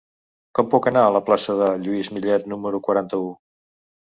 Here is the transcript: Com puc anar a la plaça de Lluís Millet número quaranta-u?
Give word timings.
Com 0.59 0.69
puc 0.71 0.87
anar 0.91 1.03
a 1.09 1.11
la 1.17 1.21
plaça 1.27 1.55
de 1.61 1.67
Lluís 1.83 2.11
Millet 2.17 2.51
número 2.55 2.81
quaranta-u? 2.89 3.29